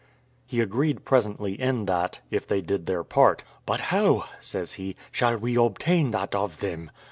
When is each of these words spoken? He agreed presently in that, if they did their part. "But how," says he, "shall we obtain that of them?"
He 0.47 0.61
agreed 0.61 1.05
presently 1.05 1.53
in 1.61 1.85
that, 1.85 2.21
if 2.31 2.47
they 2.47 2.59
did 2.61 2.87
their 2.87 3.03
part. 3.03 3.43
"But 3.67 3.79
how," 3.93 4.25
says 4.39 4.73
he, 4.73 4.95
"shall 5.11 5.37
we 5.37 5.55
obtain 5.55 6.09
that 6.09 6.33
of 6.33 6.59
them?" 6.59 6.89